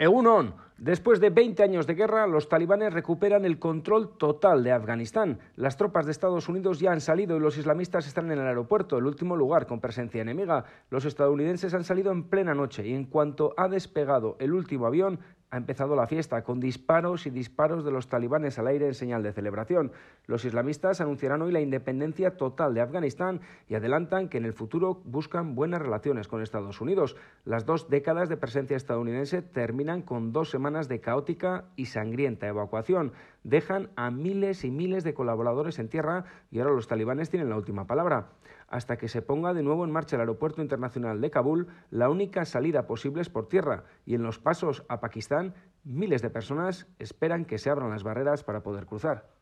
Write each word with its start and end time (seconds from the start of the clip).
Egunon, 0.00 0.54
después 0.76 1.18
de 1.18 1.30
20 1.30 1.60
años 1.60 1.88
de 1.88 1.96
guerra, 1.96 2.28
los 2.28 2.48
talibanes 2.48 2.92
recuperan 2.92 3.44
el 3.44 3.58
control 3.58 4.16
total 4.16 4.62
de 4.62 4.70
Afganistán. 4.70 5.40
Las 5.56 5.76
tropas 5.76 6.06
de 6.06 6.12
Estados 6.12 6.48
Unidos 6.48 6.78
ya 6.78 6.92
han 6.92 7.00
salido 7.00 7.36
y 7.36 7.40
los 7.40 7.58
islamistas 7.58 8.06
están 8.06 8.30
en 8.30 8.38
el 8.38 8.46
aeropuerto, 8.46 8.96
el 8.96 9.06
último 9.06 9.34
lugar 9.34 9.66
con 9.66 9.80
presencia 9.80 10.22
enemiga. 10.22 10.64
Los 10.88 11.04
estadounidenses 11.04 11.74
han 11.74 11.82
salido 11.82 12.12
en 12.12 12.28
plena 12.28 12.54
noche 12.54 12.86
y 12.86 12.94
en 12.94 13.06
cuanto 13.06 13.54
ha 13.56 13.66
despegado 13.66 14.36
el 14.38 14.52
último 14.52 14.86
avión, 14.86 15.18
ha 15.50 15.56
empezado 15.56 15.96
la 15.96 16.06
fiesta 16.06 16.42
con 16.42 16.60
disparos 16.60 17.26
y 17.26 17.30
disparos 17.30 17.84
de 17.84 17.90
los 17.90 18.08
talibanes 18.08 18.58
al 18.58 18.66
aire 18.66 18.86
en 18.86 18.94
señal 18.94 19.22
de 19.22 19.32
celebración. 19.32 19.92
Los 20.26 20.44
islamistas 20.44 21.00
anunciarán 21.00 21.42
hoy 21.42 21.52
la 21.52 21.60
independencia 21.60 22.36
total 22.36 22.74
de 22.74 22.82
Afganistán 22.82 23.40
y 23.68 23.74
adelantan 23.74 24.28
que 24.28 24.38
en 24.38 24.44
el 24.44 24.52
futuro 24.52 25.00
buscan 25.04 25.54
buenas 25.54 25.80
relaciones 25.80 26.28
con 26.28 26.42
Estados 26.42 26.80
Unidos. 26.80 27.16
Las 27.44 27.64
dos 27.64 27.88
décadas 27.88 28.28
de 28.28 28.36
presencia 28.36 28.76
estadounidense 28.76 29.40
terminan 29.40 30.02
con 30.02 30.32
dos 30.32 30.50
semanas 30.50 30.88
de 30.88 31.00
caótica 31.00 31.64
y 31.76 31.86
sangrienta 31.86 32.46
evacuación. 32.46 33.12
Dejan 33.42 33.90
a 33.96 34.10
miles 34.10 34.64
y 34.64 34.70
miles 34.70 35.04
de 35.04 35.14
colaboradores 35.14 35.78
en 35.78 35.88
tierra 35.88 36.24
y 36.50 36.58
ahora 36.58 36.74
los 36.74 36.88
talibanes 36.88 37.30
tienen 37.30 37.48
la 37.48 37.56
última 37.56 37.86
palabra. 37.86 38.32
Hasta 38.68 38.98
que 38.98 39.08
se 39.08 39.22
ponga 39.22 39.54
de 39.54 39.62
nuevo 39.62 39.86
en 39.86 39.90
marcha 39.90 40.16
el 40.16 40.20
aeropuerto 40.20 40.60
internacional 40.60 41.22
de 41.22 41.30
Kabul, 41.30 41.68
la 41.90 42.10
única 42.10 42.44
salida 42.44 42.86
posible 42.86 43.22
es 43.22 43.30
por 43.30 43.48
tierra 43.48 43.84
y 44.04 44.14
en 44.14 44.22
los 44.22 44.38
pasos 44.38 44.84
a 44.88 45.00
Pakistán 45.00 45.37
miles 45.84 46.22
de 46.22 46.30
personas 46.30 46.86
esperan 46.98 47.44
que 47.44 47.58
se 47.58 47.70
abran 47.70 47.90
las 47.90 48.02
barreras 48.02 48.44
para 48.44 48.62
poder 48.62 48.86
cruzar. 48.86 49.37